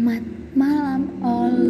Selamat 0.00 0.24
malam. 0.56 1.02
All 1.20 1.60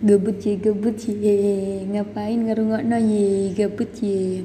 Gebut 0.00 0.40
ye, 0.40 0.56
gebut 0.56 1.04
ye 1.04 1.36
Ngapain 1.92 2.40
ngerungokno 2.48 2.96
ye, 2.96 3.52
gebut 3.52 3.92
ye 4.00 4.40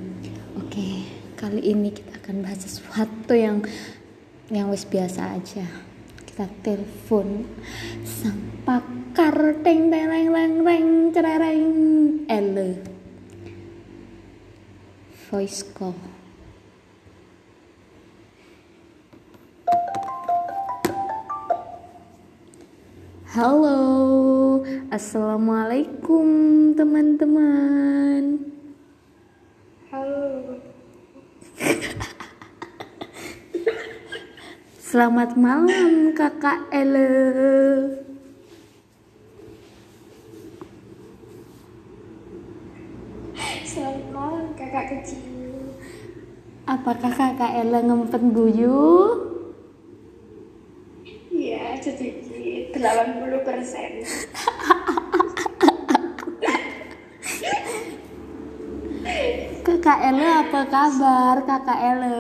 Oke, 0.60 1.08
kali 1.40 1.72
ini 1.72 1.96
kita 1.96 2.20
akan 2.20 2.44
bahas 2.44 2.68
sesuatu 2.68 3.32
yang 3.32 3.64
yang 4.52 4.68
wis 4.68 4.84
biasa 4.84 5.40
aja. 5.40 5.64
Kita 6.20 6.52
telepon 6.68 7.48
sang 8.04 8.44
pakar. 8.68 9.56
Teng 9.64 9.88
teng 9.88 10.12
reng 10.12 10.36
reng 10.36 10.56
reng 10.68 10.88
cerereng. 11.16 11.72
Ele. 12.28 12.76
Voice 15.32 15.64
call 15.64 16.27
Halo, 23.38 24.66
assalamualaikum 24.90 26.26
teman-teman. 26.74 28.50
Halo, 29.94 30.58
Selamat 34.82 35.38
malam 35.38 36.18
kakak 36.18 36.66
Ele. 36.74 37.14
selamat 43.62 44.06
malam 44.10 44.50
kakak 44.58 44.86
kecil. 44.98 45.78
Apakah 46.66 47.14
kakak 47.14 47.54
Ele 47.54 47.86
ngempet 47.86 48.34
guyu? 48.34 49.27
Iya, 51.78 51.94
sedikit 51.94 52.74
80 52.74 53.46
persen. 53.46 54.02
Kakak 59.62 60.00
Ele 60.10 60.26
apa 60.26 60.62
kabar 60.66 61.38
Ele? 61.78 62.18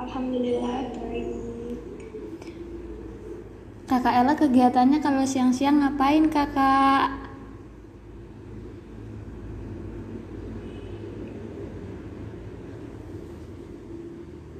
Alhamdulillah 0.00 0.76
baik. 0.96 1.28
Kakak 3.84 4.14
Ele 4.16 4.32
kegiatannya 4.32 4.98
kalau 5.04 5.28
siang-siang 5.28 5.84
ngapain 5.84 6.32
kakak? 6.32 7.23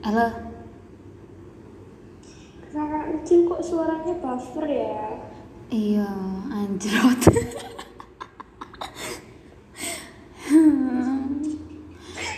Ele, 0.04 0.28
Kakak 2.74 3.04
kecil 3.08 3.48
kok 3.48 3.62
suaranya 3.64 4.14
buffer 4.20 4.66
ya? 4.68 5.16
iya 5.72 6.10
anjrot. 6.52 7.22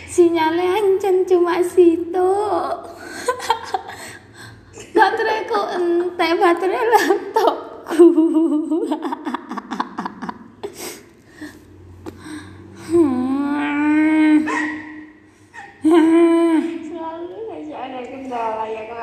Sinyalnya 0.07 0.79
ancen 0.79 1.27
cuma 1.27 1.59
situ. 1.59 2.31
Bateraiku 4.95 5.59
entek 5.75 6.31
baterai 6.39 6.85
laptopku. 6.87 8.05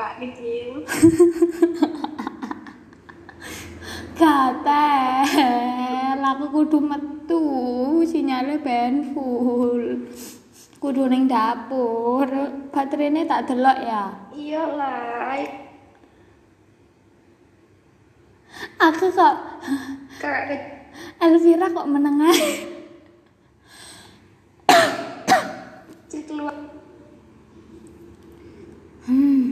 kak 0.05 0.21
kecil 0.21 0.85
aku 6.25 6.51
kudu 6.51 6.83
metu. 6.83 7.45
Sinyalnya 8.03 8.59
ben 8.59 9.13
full. 9.13 10.09
Kudu 10.81 11.05
ning 11.07 11.29
dapur. 11.29 12.25
Baterainya 12.73 13.23
tak 13.29 13.47
delok 13.47 13.77
ya? 13.85 14.09
Iyalah 14.33 15.65
aku 18.79 19.05
kok 19.11 19.35
kak 20.21 20.51
Elvira 21.19 21.67
kok 21.71 21.89
menengah 21.89 22.37
cek 26.07 26.23
keluar. 26.27 26.55
Hmm. 29.05 29.44